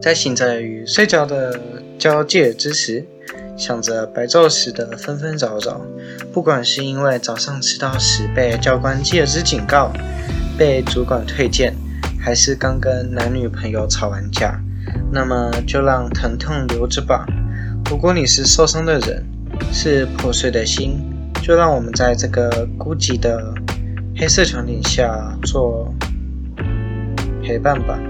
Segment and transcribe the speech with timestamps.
[0.00, 1.60] 在醒着与睡觉的
[1.98, 3.04] 交界之时，
[3.54, 5.82] 想着白昼时的纷纷扰扰，
[6.32, 9.92] 不管是因为早上迟到时被教官记了支警告，
[10.56, 11.74] 被主管推荐，
[12.18, 14.58] 还是刚跟男女朋友吵完架，
[15.12, 17.26] 那么就让疼痛留着吧。
[17.90, 19.22] 如果你是受伤的人，
[19.70, 20.98] 是破碎的心，
[21.42, 23.52] 就让我们在这个孤寂的
[24.16, 25.94] 黑色场景下做
[27.42, 28.00] 陪伴吧。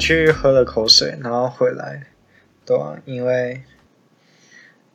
[0.00, 2.06] 去喝了口水，然后回来，
[2.64, 3.62] 对，因为，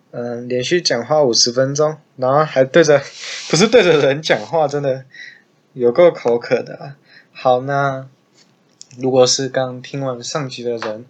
[0.09, 3.00] 嗯、连续讲话五十分钟，然后还对着，
[3.48, 5.05] 不是对着人讲话，真的
[5.73, 6.98] 有够口渴的啊。
[7.31, 8.08] 好，那
[8.98, 11.06] 如果是刚听完上集的人，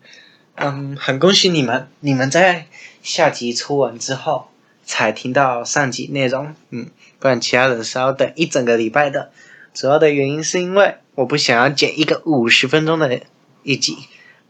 [0.55, 2.65] 嗯，很恭喜你们，你们在
[3.01, 4.49] 下集出完之后
[4.83, 9.31] 才听到上集内容，嗯，不然其他人是要等一整个礼拜的。
[9.73, 13.21] 主要的原因是因为我不想要剪一个五十分钟的。
[13.67, 13.97] 一集，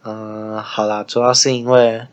[0.03, 2.05] 嗯，好啦，主要是因为，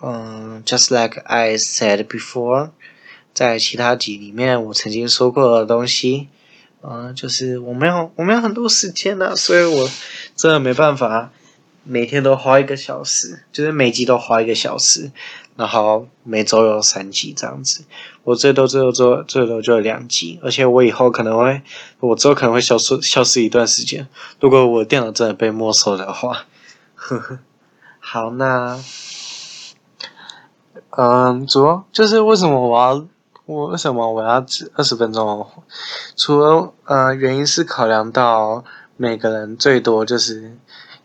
[0.00, 2.70] 嗯，just like I said before，
[3.34, 6.28] 在其他集里面我曾经说过的东西，
[6.80, 9.90] 嗯，就是我没有我没有很多时间啊，所以我
[10.34, 11.30] 真的没办法
[11.84, 15.10] 每天都花一个小时，就是每集都花一个小时，
[15.58, 17.82] 然后每周有三集这样子，
[18.22, 21.62] 我最多最多做最多就两集，而且我以后可能会，
[21.98, 24.06] 我之后可能会消失消失一段时间，
[24.38, 26.44] 如果我电脑真的被没收的话，
[26.94, 27.40] 呵呵，
[27.98, 28.80] 好，那，
[30.90, 33.04] 嗯，主要就是为什么我要
[33.44, 35.44] 我为什么我要二十分钟？
[36.14, 38.62] 除了呃原因是考量到
[38.96, 40.56] 每个人最多就是。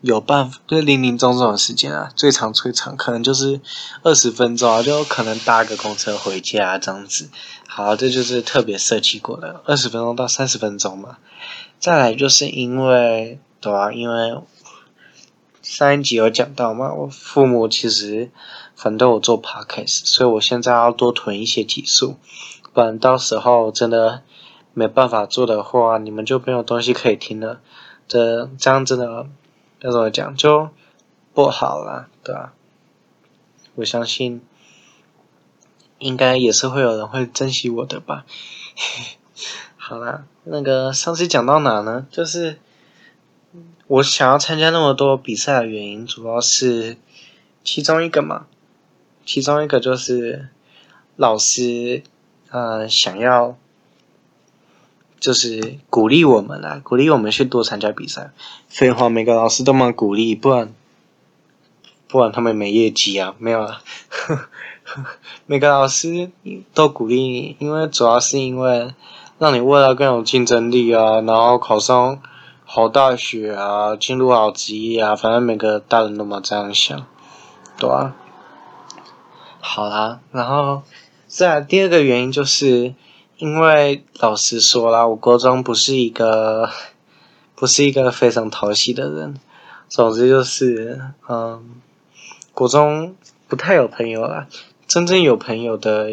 [0.04, 3.62] 有办法，就是林林总总的时间啊，最长最长可能就是
[4.04, 7.30] 二十分钟啊，就可能搭个公车回家这样子。
[7.70, 11.20] 好，这就是特别设计过的，二十分钟到三十分钟嘛。
[11.80, 14.42] 再来就是因为，对啊，因为
[15.62, 18.30] 上一集有讲到嘛，我父母其实
[18.76, 22.18] 反对我做 podcast，所以我现在要多囤一些集数，
[22.74, 24.22] 不然到时候真的
[24.74, 27.62] 没办法做的话，你们就没有东西可以听了。
[28.10, 29.28] 这这样子的。
[29.84, 30.70] 要怎么讲就
[31.34, 32.54] 不好了，对吧、
[33.76, 34.42] 我相信
[35.98, 38.26] 应该也是会有人会珍惜我的吧。
[39.76, 42.08] 好啦，那个上次讲到哪呢？
[42.10, 42.60] 就是
[43.88, 46.96] 我想要参加那么多比赛的原因，主要是
[47.62, 48.48] 其中一个嘛。
[49.26, 50.48] 其中一个就是
[51.18, 52.04] 老师
[52.52, 53.58] 呃想要。
[55.24, 58.32] 就是鼓励我们啦，鼓励我们去多参加比赛。
[58.68, 60.74] 废话，每个老师都蛮鼓励，不然
[62.10, 63.82] 不然他们没业绩啊，没有啊。
[65.48, 66.30] 每个老师
[66.74, 68.94] 都鼓励你，因为主要是因为
[69.40, 72.22] 让你未来更有竞争力啊，然后考上
[72.66, 77.08] 好大学啊，进入好职业啊，反正每个大人都嘛这样想，
[77.80, 78.14] 对啊。
[79.62, 80.84] 好啦，然后
[81.28, 82.94] 再来第二个原因就是。
[83.44, 86.70] 因为老实说啦，我国中不是一个，
[87.56, 89.38] 不是一个非常讨喜的人。
[89.90, 91.62] 总之就是，嗯，
[92.54, 93.14] 国中
[93.50, 94.48] 不太有朋友啦。
[94.88, 96.12] 真正有朋友的，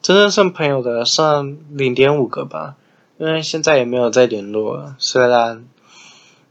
[0.00, 2.76] 真正算朋友的，算零点五个吧。
[3.18, 4.94] 因为现在也没有再联络了。
[5.00, 5.64] 虽然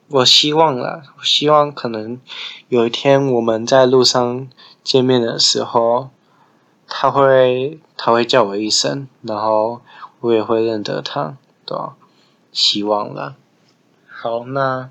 [0.09, 2.19] 我希望啦，我希望可能
[2.67, 4.49] 有一天我们在路上
[4.83, 6.09] 见面的时候，
[6.85, 9.79] 他会他会叫我一声，然后。
[10.19, 11.95] 我也会认得他，对吧？
[12.51, 13.35] 希望啦。
[14.07, 14.89] 好，那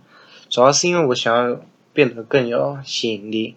[0.49, 1.61] 主要是因为我想要
[1.93, 3.57] 变得更有吸引力。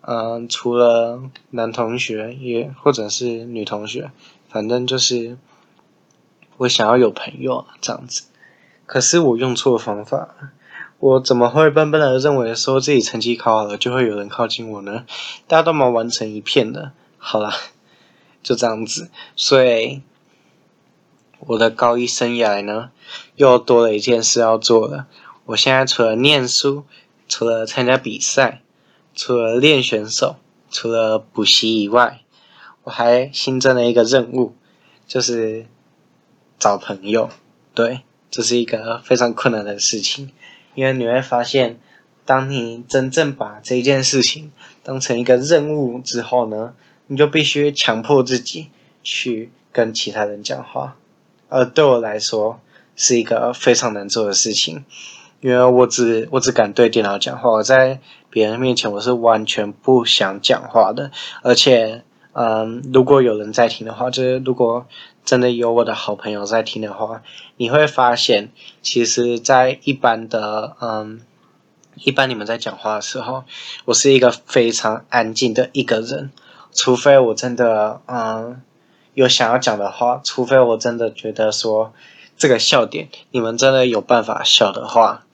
[0.00, 4.10] 嗯，除了男同学，也或者是女同学，
[4.48, 5.36] 反正就是
[6.56, 8.22] 我想要有朋友这样子。
[8.86, 10.34] 可是我用错方法，
[10.98, 15.04] 我怎么会笨笨的认为说自己成绩考好了就会有人靠近我呢？
[15.46, 16.92] 大家都蛮玩成一片的。
[17.18, 17.52] 好啦，
[18.42, 20.00] 就这样子，所以。
[21.46, 22.90] 我的高一生涯呢，
[23.34, 25.06] 又多了一件事要做了。
[25.46, 26.84] 我现在除了念书，
[27.28, 28.62] 除了参加比赛，
[29.14, 30.36] 除了练选手，
[30.70, 32.20] 除了补习以外，
[32.84, 34.54] 我还新增了一个任务，
[35.06, 35.66] 就是
[36.60, 37.28] 找朋友。
[37.74, 40.30] 对，这是一个非常困难的事情，
[40.76, 41.80] 因为你会发现，
[42.24, 44.52] 当你真正把这件事情
[44.84, 46.74] 当成一个任务之后呢，
[47.08, 48.68] 你就必须强迫自己
[49.02, 50.96] 去跟其他人讲话。
[51.52, 52.58] 呃，对我来说
[52.96, 54.84] 是一个非常难做的事情，
[55.40, 58.00] 因为我只我只敢对电脑讲话，我在
[58.30, 61.10] 别人面前我是完全不想讲话的，
[61.42, 62.02] 而且
[62.32, 64.86] 嗯，如果有人在听的话，就是如果
[65.24, 67.22] 真的有我的好朋友在听的话，
[67.58, 68.48] 你会发现，
[68.80, 71.20] 其实，在一般的嗯，
[71.96, 73.44] 一般你们在讲话的时候，
[73.84, 76.32] 我是一个非常安静的一个人，
[76.72, 78.62] 除非我真的嗯
[79.14, 81.92] 有想要讲的话，除非我真的觉得说
[82.36, 85.24] 这个笑点你们真的有办法笑的话。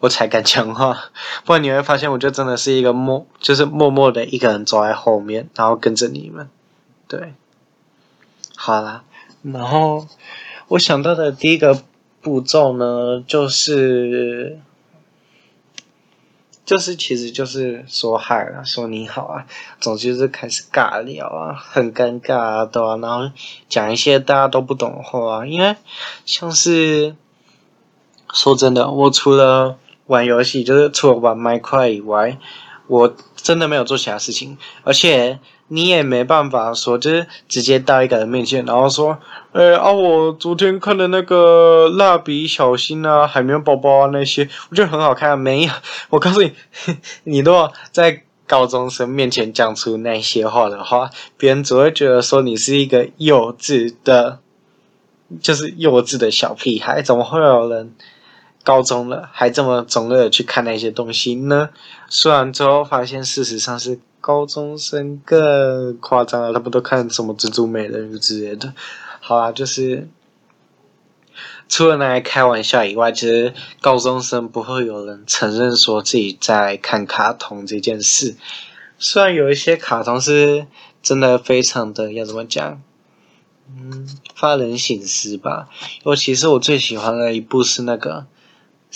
[0.00, 1.10] 我才敢讲话，
[1.46, 6.46] 不然你会发现，我就真的是一个默，就是默默的一个人走在后面，然后跟着你们。
[7.08, 7.32] 对，
[8.54, 9.02] 好啦，
[9.40, 10.06] 然后
[10.68, 11.80] 我想到的第一个
[12.20, 14.58] 步骤呢，就是，
[16.64, 19.46] 就是其实就是说嗨啊，说你好啊，
[19.80, 23.30] 总之就是开始尬聊啊，很尴尬啊，对啊，然后
[23.68, 25.76] 讲一些大家都不懂的话啊，因为
[26.24, 27.14] 像是
[28.32, 29.76] 说真的，我除了
[30.06, 32.38] 玩游戏就是除了玩麦块以外，
[32.86, 35.38] 我真的没有做其他事情，而且
[35.68, 39.18] 你也没办法说，就是直接到一个人面前，然后说，
[39.52, 45.36] 呃啊，我昨天看的那个蜡笔小新啊、海绵宝宝啊那些，我觉得很好看啊。
[45.36, 45.72] 没有，
[46.10, 46.52] 我告诉你，
[47.24, 54.40] 你如果在高中生面前讲出那些话的话，别人只会觉得说你是一个幼稚的，
[55.40, 57.94] 就是幼稚的小屁孩，怎么会有人？
[58.62, 61.68] 高中了，还这么中二的去看那些东西呢？
[62.08, 66.50] 说完之后发现，事实上是高中生更夸张了。
[66.50, 68.72] 他们都看什么《蜘蛛美人鱼》之类的。
[69.20, 70.08] 好啦，就是
[71.68, 78.34] 除了拿来开玩笑以外，其实高中生不会有人承认说自己在看卡通这件事。
[78.98, 80.66] 虽然有一些卡通是
[81.02, 82.80] 真的非常的要怎么讲，
[83.68, 85.68] 嗯，发人省思吧。
[86.04, 88.24] 尤其是我最喜欢的一部是那个。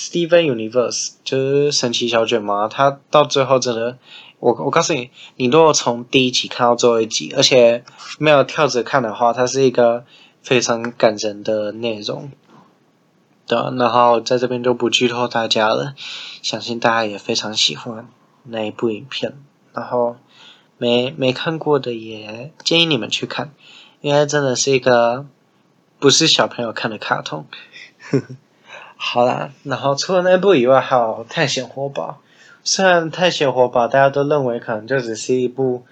[0.00, 3.98] Steven Universe 就是神奇小卷毛，他到最后真的，
[4.40, 7.84] 我我告诉你，你如果从第一集看到最后一集，而且
[8.18, 10.04] 没有跳着看的话，它是一个
[10.42, 12.30] 非常感人的内容。
[13.48, 15.94] 的，然后在这边就不剧透大家了，
[16.42, 18.08] 相信大家也非常喜欢
[18.44, 19.40] 那一部影片。
[19.72, 20.16] 然后
[20.76, 23.52] 没没看过的也建议你们去看，
[24.00, 25.26] 因为真的是一个
[25.98, 27.46] 不是小朋友看的卡通。
[28.96, 32.20] 好啦，然后除了那部以外，还有《探险活宝》。
[32.70, 35.86] 虽然《探险活宝》大家都认为可能就只是一部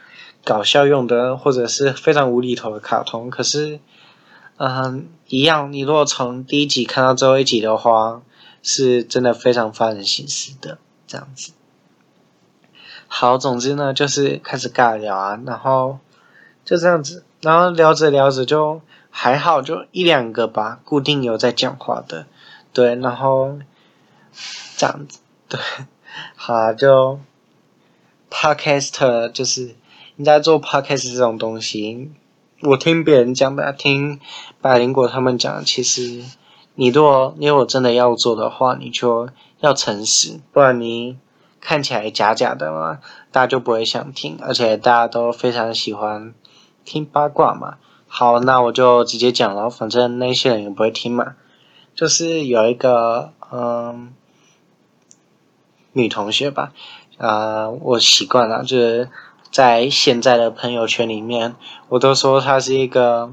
[0.44, 3.80] 搞笑用的，或者是非常无厘头的卡通，可是，
[4.58, 8.20] 嗯，一样，你如果从第一集看到最后一集的话，
[8.62, 10.76] 是真的非常发人深思的
[11.06, 11.52] 这样子。
[13.08, 15.98] 好，总之呢，就是开始尬聊啊，然后
[16.66, 22.26] 就这样子，然后聊着聊着就还好，就一两个吧，固定有在讲话的。
[22.74, 23.58] 对，然后
[24.76, 25.58] 这样子，对，
[26.34, 27.20] 好，就
[28.30, 29.74] podcast 就是
[30.16, 32.10] 你在做 podcast 这种东西，
[32.62, 34.20] 我听别人讲的，听
[34.60, 36.24] 百灵果他们讲，其实
[36.74, 39.28] 你如果你如果真的要做的话，你就
[39.60, 41.18] 要诚实，不然你
[41.60, 43.00] 看起来假假的嘛，
[43.32, 46.34] 大家就不会想听，而且大家都非常喜欢
[46.84, 47.78] 听八卦嘛。
[48.06, 51.34] 好，那我就直接讲了，反正那些人也不会听嘛。
[51.94, 54.12] 就是有一个嗯
[55.96, 56.72] 女同学吧，
[57.16, 59.08] 啊、呃，我习惯了，就是
[59.50, 61.56] 在现在的朋友圈里面，
[61.88, 63.32] 我都说她是一个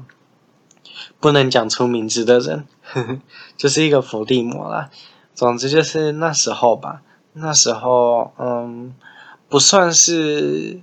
[1.20, 3.20] 不能讲出名字的人，呵呵，
[3.58, 4.88] 就是一个伏地魔啦。
[5.34, 7.02] 总之就是那时候吧，
[7.34, 8.94] 那时候嗯
[9.48, 10.80] 不算是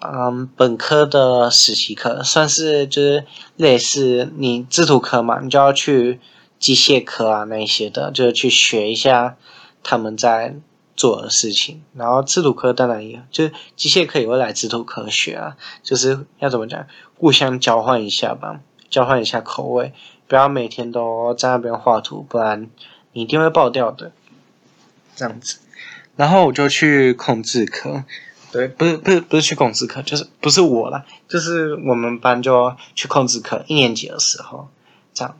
[0.00, 3.24] 嗯本科的实习课，算是就是
[3.56, 6.20] 类似你制图课嘛，你就要去。
[6.56, 9.36] 机械科啊，那些的，就是去学一下
[9.82, 10.56] 他们在
[10.96, 11.82] 做的事情。
[11.94, 16.86] 然后制图科当然也，就是机械科也会来制图科学啊，就是要怎么讲，
[17.16, 18.60] 互相交换一下吧，
[18.90, 19.92] 交换一下口味，
[20.26, 22.68] 不要每天都在那边画图，不然
[23.12, 24.12] 你一定会爆掉的。
[25.16, 25.58] 这样子，
[26.16, 28.02] 然后我就去控制科，
[28.50, 34.68] 对，不是不是不是去控制科，就是不是我啦，就是我们班就去控制科，一年级的时候，
[35.12, 35.36] 这样。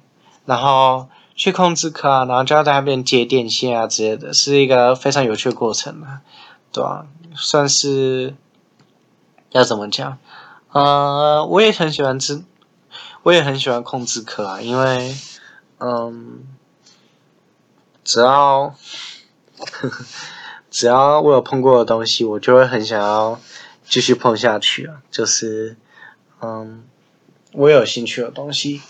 [0.46, 6.20] 然后去控制科啊，然后就要在那边接电线啊之类的，是一个非常有趣的过程啊，
[6.72, 7.06] 对吧？
[7.34, 8.34] 算是
[9.50, 10.18] 要怎么讲？
[10.70, 12.44] 呃，我也很喜欢吃，
[13.24, 15.16] 我也很喜欢控制科啊，因为
[15.78, 16.44] 嗯，
[18.04, 18.74] 只要
[19.58, 20.04] 呵呵
[20.70, 23.40] 只要我有碰过的东西，我就会很想要
[23.84, 25.76] 继续碰下去啊，就是
[26.40, 26.84] 嗯，
[27.52, 28.80] 我有兴趣的东西。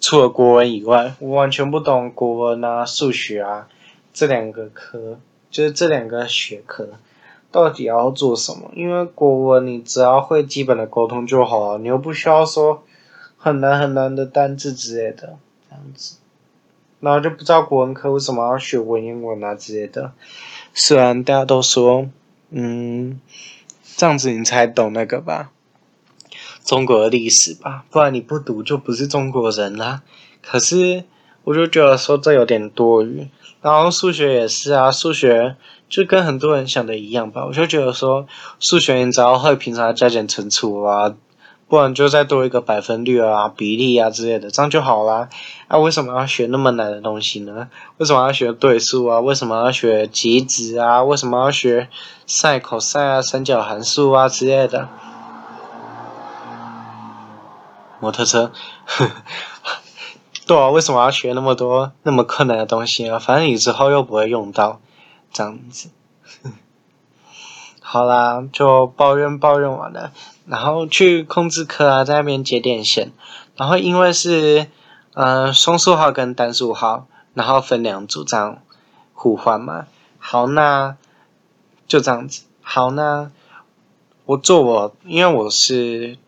[0.00, 3.68] 除了国文以外，我完全不懂国文啊、数学啊
[4.12, 6.88] 这两个科，就是这两个学科。
[7.52, 8.70] 到底要做什么？
[8.74, 12.84] 因为国文你只要会基本的沟通就好了，你又不需要说
[13.36, 15.36] 很难很难的单字之类的
[15.68, 16.16] 这样子。
[17.00, 20.12] 然后就不知道国文科为什么要学文言文啊之类的。
[20.74, 22.08] 虽然大家都说，
[22.50, 23.20] 嗯，
[23.96, 25.50] 这样子你才懂那个吧，
[26.70, 30.02] 中国的历史吧，不然你不读就不是中国人啦。
[30.40, 31.02] 可是
[31.42, 33.26] 我就觉得说这有点多余。
[33.60, 35.56] 然后数学也是啊，数学
[35.88, 37.44] 就跟很多人想的一样吧。
[37.44, 38.24] 我就觉得说，
[38.60, 41.12] 数学你只要会平常加减乘除啊，
[41.66, 45.28] 不然就再多一个百分率啊、比例啊之类的，这样就好啦。
[45.66, 47.68] 啊，为什么要学那么难的东西呢？
[47.96, 49.18] 为什么要学对数啊？
[49.18, 51.02] 为什么要学极值啊？
[51.02, 51.88] 为什么要学
[52.28, 54.88] sin、cos 啊、三角函数啊之类的？
[58.00, 58.50] 摩托车。
[60.46, 63.20] 对啊，为什么要学那么多那么困难的东西啊？
[63.20, 64.80] 反正你之后又不会用到，
[65.32, 65.90] 这样子。
[67.80, 70.12] 好啦，就抱怨抱怨完了，
[70.46, 73.12] 然后去控制科啊，在那边接电线。
[73.56, 74.66] 然后因为是
[75.14, 78.58] 呃双数号跟单数号，然后分两组这样
[79.14, 79.86] 互换嘛。
[80.18, 80.96] 好，那
[81.86, 82.42] 就这样子。
[82.60, 83.30] 好，那
[84.24, 86.18] 我做我，因为我是。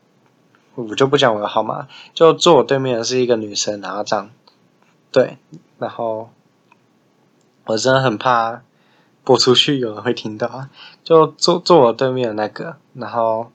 [0.74, 4.30] 我就不讲我的号码，就坐我对面的是一个女生，然后这样，
[5.10, 5.36] 对，
[5.78, 6.30] 然后
[7.66, 8.62] 我真的很怕
[9.22, 10.68] 播出去有人会听到，
[11.04, 13.52] 就坐坐我对面的那个，然后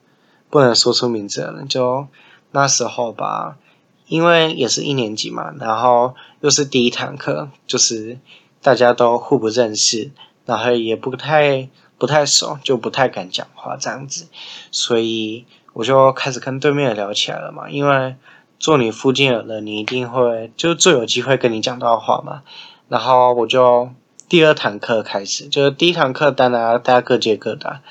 [0.51, 2.07] 不能说出名字的人，就
[2.51, 3.57] 那时候吧，
[4.05, 8.19] 因为也是一年级嘛，然后又是第一堂课，就是
[8.61, 10.11] 大家都互不认识，
[10.45, 14.27] 然后也不太不太熟，就不太敢讲话这样子，
[14.69, 15.47] 所以。
[15.77, 18.15] 我就开始跟对面聊起来了嘛，因为
[18.57, 22.41] 坐你附近的人，你一定会就最有机会跟你讲到话嘛。
[22.89, 23.91] 然后我就
[24.27, 27.81] 第二堂课开始，就是第一堂课当然大家各接各的，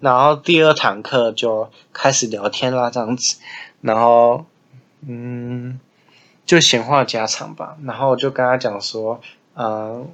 [0.00, 3.36] 然后第二堂课就开始聊天啦，这样子，
[3.82, 4.46] 然后
[5.06, 5.78] 嗯，
[6.46, 7.76] 就闲话家常吧。
[7.84, 9.20] 然后我就跟他讲说，
[9.54, 10.08] 嗯，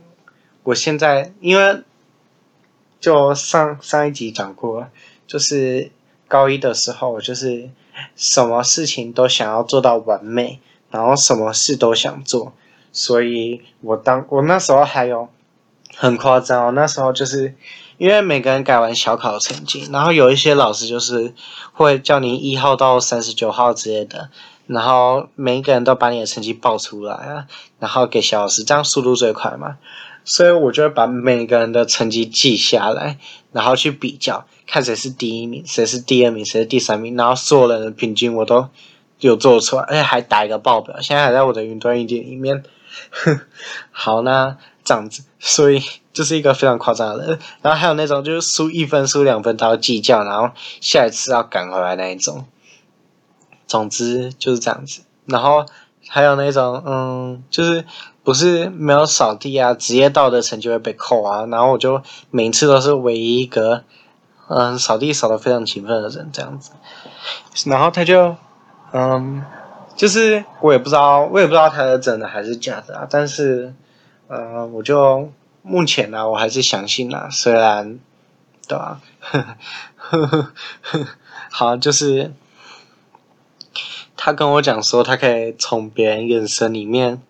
[0.65, 1.85] 我现在因为
[2.99, 4.89] 就上上一集讲过，
[5.29, 5.93] 就是。
[6.31, 7.69] 高一的时候，我就是
[8.15, 10.61] 什么事情都想要做到完美，
[10.93, 12.53] 然后什么事都想做，
[12.93, 15.29] 所以我当我那时候还有
[15.97, 17.57] 很夸张，那时候就是
[17.99, 21.35] 因为每个人改完小考成绩，然后有一些老师就是
[21.73, 24.31] 会叫你一号到三十九号之类的，
[24.69, 27.47] 然后每一个人都把你的成绩报出来啊，
[27.81, 29.79] 然后给小老师，这样速度最快嘛。
[30.25, 33.19] 所以我就会把每个人的成绩记下来，
[33.53, 38.69] 然后去比较，看谁是第一名，谁是第二名，谁是第三名，然后所有人的平均我都
[39.19, 42.63] 有做出来，而且还打一个报表，现在还在我的云端硬件里面。
[43.91, 45.81] 好，那这样子，所以
[46.13, 47.39] 这是一个非常夸张的人。
[47.63, 50.51] 然后还有那种就是输一分、输两分都要计较，然后
[50.81, 52.47] 下一次要赶回来那一种。
[53.67, 55.03] 总之就是这样子。
[55.27, 55.67] 然后
[56.09, 57.85] 还有那种，嗯，就是。
[58.23, 61.47] 不是没有扫地啊，职业道德成就会被扣啊。
[61.47, 63.85] 然后我就每次都是唯一一个，
[64.49, 66.73] 嗯，扫地扫得非常勤奋的人这样子。
[67.65, 68.37] 然后他就，
[68.93, 69.43] 嗯，
[69.97, 73.07] 就是我也不知道，我也不知道他是真的还是假的啊。
[73.11, 73.75] 但是，
[74.29, 77.29] 嗯，我就目前呢、我还是相信啦。
[77.31, 77.99] 虽然，
[78.69, 79.01] 对吧？
[81.51, 82.33] 好，就是
[84.17, 87.23] 他跟我讲说，他可以从别人眼神里面。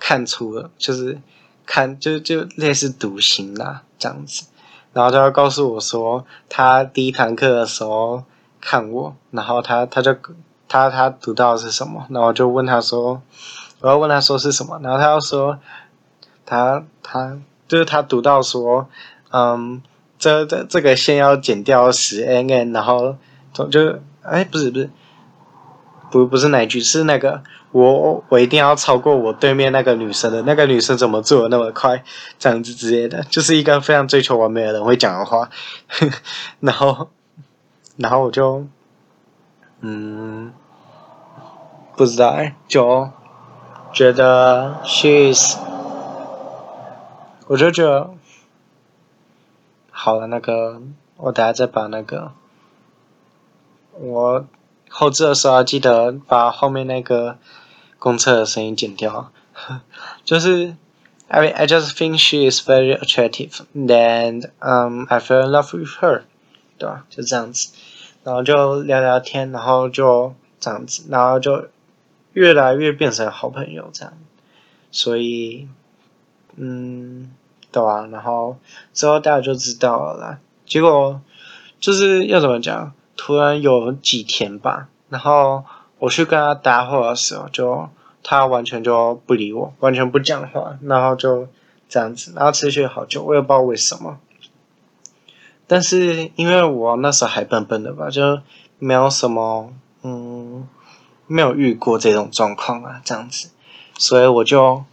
[0.00, 1.20] 看出了，就是
[1.64, 4.46] 看就就类似读心啦这样子，
[4.92, 8.24] 然后他要告诉我说，他第一堂课的时候
[8.60, 10.16] 看我，然后他他就
[10.66, 13.22] 他他读到是什么，然后就问他说，
[13.80, 15.58] 我要问他说是什么，然后他要说，
[16.44, 17.38] 他他
[17.68, 18.88] 就是他读到说，
[19.30, 19.80] 嗯，
[20.18, 23.16] 这这这个线要减掉十 n n，然后
[23.52, 24.90] 就就哎不是不是。
[26.12, 32.02] 不不是那句，是那个我我一定要超过我对面那个女生的，那个女生怎么做的那么快，
[32.38, 35.50] 这样子之类的，就是一个非常追求完美的人会讲的话。
[36.58, 37.10] 然后，
[37.96, 38.66] 然后我就，
[39.80, 40.52] 嗯，
[41.96, 43.08] 不知道哎，就
[43.92, 45.56] 觉得 she's，
[47.46, 48.10] 我就觉得
[49.90, 50.82] 好了，那个
[51.16, 52.32] 我等下再把那个
[53.92, 54.44] 我。
[54.92, 57.38] 后置的时候要记得把后面那个
[58.00, 59.30] 公厕的声音剪掉，
[60.24, 60.74] 就是
[61.28, 65.90] ，I mean, I just think she is very attractive, and um, I fell in love with
[66.00, 66.22] her，
[66.78, 67.04] 对吧？
[67.10, 67.68] 就这样子，
[68.24, 71.68] 然后就聊聊天，然后就这样子，然后就
[72.32, 74.14] 越来越变成好朋友这样，
[74.90, 75.68] 所以，
[76.56, 77.30] 嗯，
[77.70, 78.06] 对吧？
[78.06, 78.56] 然后
[78.94, 80.38] 之后大家就知道了啦。
[80.66, 81.20] 结果
[81.78, 82.92] 就是要怎么讲？
[83.16, 85.64] 突然有几天吧，然后
[86.00, 87.88] 我去跟他搭话的时候，就
[88.24, 91.46] 他完全就不理我，完全不讲话，然后就
[91.88, 94.18] 这样子，然后持续好久，我也不知道为什么。
[95.68, 98.40] 但是因为我那时候还笨笨的吧，就
[98.80, 100.66] 没有什么，嗯，
[101.28, 103.50] 没有遇过这种状况啊，这样子，
[103.96, 104.84] 所以我就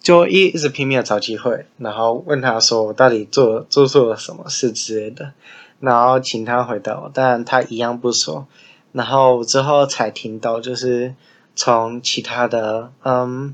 [0.00, 5.32] 就一一直拼命的找机会，然后问他说我到底做做错了什么事之类的。
[5.80, 8.46] 然后请他回答我，但他一样不说。
[8.94, 11.16] 然后之后才听到，就是
[11.56, 13.52] 从其他的嗯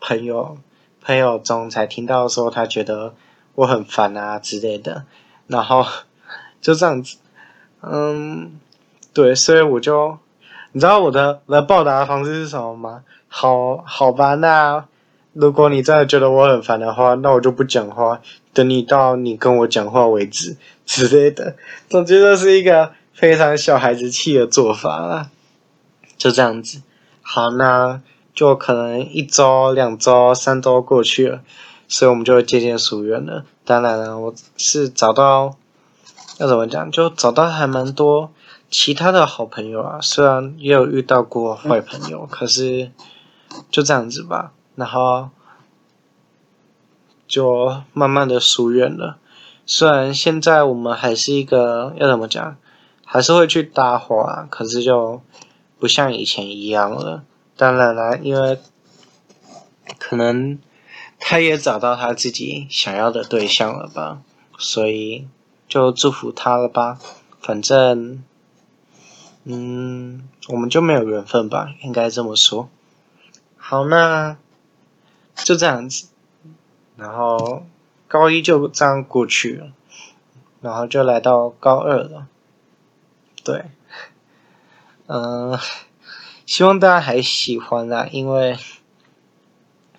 [0.00, 0.56] 朋友
[1.04, 3.12] 朋友中才听到说他觉得
[3.54, 5.04] 我很烦啊之类的。
[5.46, 5.84] 然后
[6.62, 7.18] 就这样子，
[7.82, 8.58] 嗯，
[9.12, 10.16] 对，所以我就
[10.72, 13.04] 你知道我的我的报答的方式是什么吗？
[13.28, 14.86] 好好吧，那
[15.34, 18.22] 如果你真的觉得我很烦的话，那我就不讲话，
[18.54, 20.56] 等你到你跟我讲话为止。
[20.86, 21.56] 之类的，
[21.88, 25.30] 总觉得是一个非常小孩子气的做法啦。
[26.16, 26.82] 就这样子，
[27.20, 28.00] 好，那
[28.32, 31.40] 就可能一周、两周、三周过去了，
[31.88, 33.44] 所以我们就渐渐疏远了。
[33.64, 35.56] 当然了，我是找到
[36.38, 38.30] 要怎么讲，就找到还蛮多
[38.70, 39.98] 其他的好朋友啊。
[40.00, 42.92] 虽然也有遇到过坏朋友， 可是
[43.70, 44.52] 就这样子吧。
[44.74, 45.28] 然后
[47.26, 49.18] 就慢慢的疏远了。
[49.66, 52.56] 虽然现在我们还是一个要怎么讲，
[53.12, 55.20] 还是会去搭话，可是就
[55.78, 57.24] 不像以前一样了。
[57.58, 58.58] 当然啦，因为
[59.98, 60.58] 可能
[61.18, 64.22] 他也找到他自己想要的对象了吧，
[64.56, 65.28] 所以
[65.68, 66.98] 就祝福他了吧。
[67.42, 68.24] 反正，
[69.44, 72.70] 嗯，我们就没有缘分吧，应该这么说。
[73.58, 74.38] 好，那
[75.34, 76.06] 就这样子，
[76.96, 77.66] 然后。
[78.08, 79.72] 高一就这样过去了，
[80.60, 82.26] 然后就来到高二了。
[83.44, 83.64] 对，
[85.06, 85.58] 嗯、
[86.46, 88.56] 希望大家还喜欢啦，因为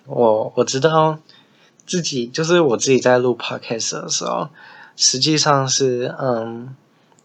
[0.06, 1.18] 我我知道
[1.86, 4.48] 自己就是我自己在录 podcast 的时候，
[4.96, 6.74] 实际上是嗯，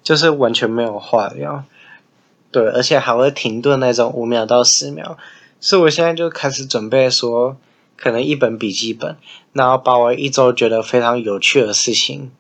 [0.03, 1.63] 就是完全没有话聊，
[2.51, 5.17] 对，而且还会停顿那种五秒到十秒，
[5.59, 7.57] 所以我现在就开始准备说。
[8.01, 9.17] 可能一本笔记本，
[9.51, 12.31] 然后把我一周觉得非常有趣的事情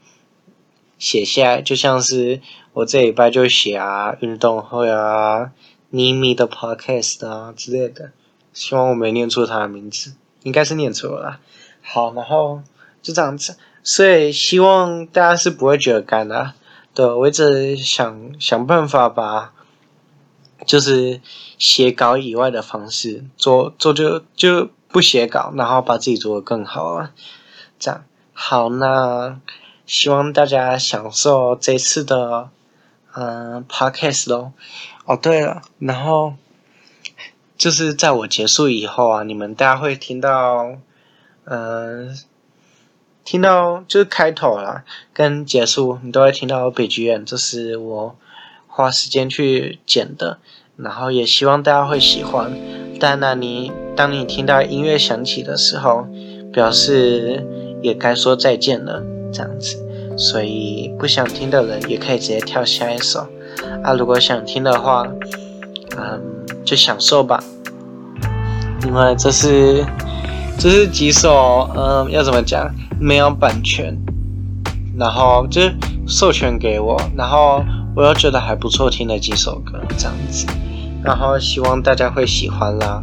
[0.97, 2.39] 写下来，就像是
[2.73, 5.51] 我这礼拜就写啊，运动会啊，
[5.89, 8.11] 妮咪的 podcast 啊之类的。
[8.53, 11.39] 希望我没念错他的名字，应该是念错了。
[11.81, 12.61] 好，然后
[13.01, 16.55] 就这样子，所以希望大家是不会觉得干的啊。
[16.93, 19.53] 对，我一直想想办法把，
[20.65, 21.21] 就是
[21.57, 24.69] 写稿以外的方式做做就就。
[24.91, 27.11] 不写稿，然后把自己做得更好啊，
[27.77, 29.39] 这样好，那
[29.85, 32.49] 希望大家享受这次的
[33.19, 34.51] 嗯、呃、podcast 喽。
[35.05, 36.33] 哦，对了，然后
[37.57, 40.77] 就是在我结束以后啊，你们大家会听到
[41.43, 42.17] 嗯、
[43.25, 48.15] 听到就是开头啦，跟结束你都会听到 BGM，这是我
[48.67, 50.39] 花时间去剪的，
[50.77, 52.57] 然后也希望大家会喜欢。
[52.99, 53.71] 但那你。
[53.99, 56.07] 当你听到音乐响起的时候，
[56.53, 57.45] 表示
[57.83, 59.03] 也该说再见了，
[59.33, 59.75] 这样子。
[60.19, 63.25] 所以不想听的人也可以直接跳下一首。
[63.83, 65.07] 啊，如果想听的话，
[65.97, 66.21] 嗯，
[66.65, 67.41] 就享受吧。
[68.85, 69.85] 因为这是
[70.57, 72.69] 这是几首，嗯，要怎么讲？
[72.99, 73.97] 没有版权，
[74.97, 75.61] 然后就
[76.05, 77.63] 授权给我，然后
[77.95, 80.45] 我又觉得还不错听的几首歌，这样子。
[81.01, 83.01] 然后希望大家会喜欢啦。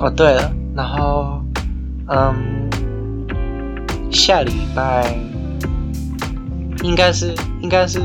[0.00, 1.42] 哦，对了，然后，
[2.08, 2.34] 嗯，
[4.10, 5.14] 下礼拜
[6.84, 8.00] 应该是应该是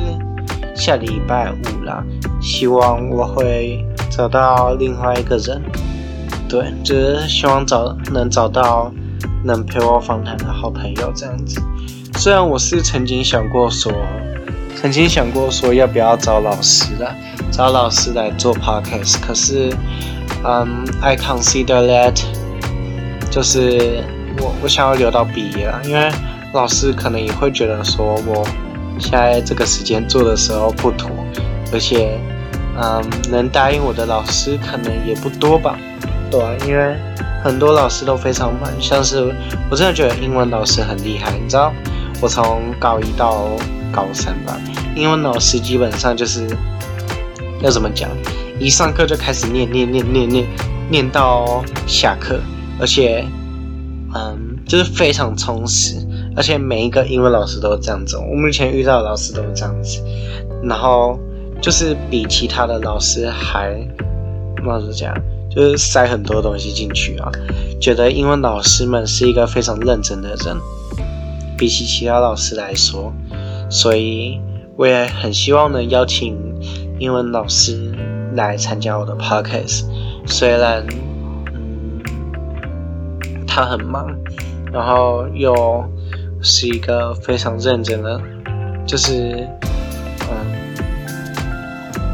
[0.76, 2.04] 下礼拜五啦。
[2.42, 5.62] 希望我会找到另外一个人，
[6.48, 8.92] 对，就是希望找能找到
[9.44, 11.62] 能陪我访谈的好朋友这样子。
[12.16, 13.92] 虽然我是曾经想过说，
[14.76, 17.14] 曾经想过说要不要找老师的，
[17.52, 19.72] 找老师来做 podcast，可是。
[20.42, 22.18] 嗯、，I consider that，
[23.30, 24.02] 就是
[24.40, 26.10] 我我想要留到毕业了，因为
[26.54, 28.48] 老师可能也会觉得说我
[29.00, 31.10] 现在这个时间做的时候不妥，
[31.72, 32.20] 而且，
[32.78, 35.78] 嗯、能答应我的老师可能也不多吧，
[36.30, 36.96] 对啊，因为
[37.44, 39.34] 很多老师都非常忙，像是
[39.70, 41.74] 我真的觉得英文老师很厉害，你知道，
[42.22, 43.50] 我从高一到
[43.92, 44.60] 高三吧，
[44.96, 46.48] 英文老师基本上就是
[47.62, 48.10] 要怎么讲？
[48.60, 50.46] 一上课就开始念念念念念，
[50.90, 52.42] 念到下课，
[52.78, 53.26] 而且，
[54.14, 55.96] 嗯，就是非常充实，
[56.40, 60.02] 而且每一个英文老师都这样子，我目前遇到的老师都是这样子，
[60.64, 61.20] 然后
[61.62, 63.76] 就是比其他的老师还，
[64.56, 65.14] 怎么讲，
[65.50, 67.30] 就是塞很多东西进去啊，
[67.82, 70.56] 觉得英文老师们是一个非常认真的人，
[71.58, 73.12] 比起其他老师来说，
[73.70, 74.40] 所以
[74.78, 76.38] 我也很希望能邀请
[77.00, 77.92] 英文老师
[78.34, 79.84] 来参加我的 podcast，
[80.26, 80.88] 虽然，
[81.54, 82.02] 嗯，
[83.46, 84.08] 他很忙，
[84.72, 85.84] 然后又。
[86.42, 88.22] 是一个非常认真的，
[88.88, 89.46] 就是，
[90.32, 90.34] 嗯，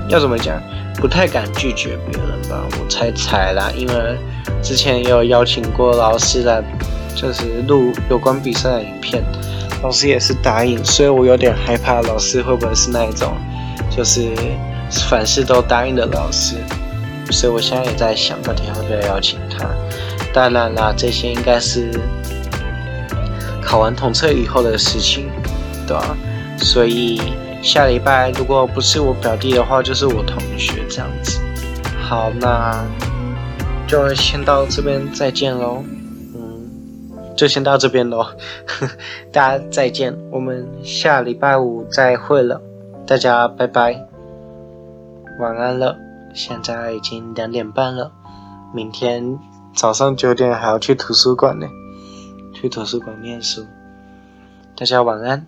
[0.09, 0.59] 要怎么讲，
[0.95, 4.17] 不太敢拒绝别人吧，我猜猜啦，因为
[4.63, 6.63] 之前也有邀请过老师来，
[7.15, 9.23] 就是录有关比赛的影片，
[9.83, 13.31] 老师也是答应，所以我有点害怕老师会不会是那一种，
[13.95, 14.29] 就是
[15.07, 16.55] 凡事都答应的老师，
[17.31, 19.69] 所以我现在也在想，到底要不要邀请他，
[20.33, 21.91] 当然啦，这些应该是。
[23.65, 25.27] 考完统测以后的事情，
[25.87, 26.15] 对吧？
[26.57, 27.19] 所以
[27.61, 31.41] 下礼拜如果不是我表弟的话，就是我同学这样子。
[31.99, 32.85] 好，那
[33.87, 35.83] 就先到这边再见喽。
[36.33, 36.69] 嗯，
[37.35, 38.25] 就先到这边喽。
[39.33, 42.61] 大家再见，我们下礼拜五再会了。
[43.07, 44.07] 大家拜拜，
[45.39, 45.97] 晚安了。
[46.33, 48.11] 现在已经两点半了，
[48.73, 49.39] 明天
[49.73, 51.67] 早上九点还要去图书馆呢。
[52.65, 53.67] 去图书馆念书，
[54.75, 55.45] 大家晚安。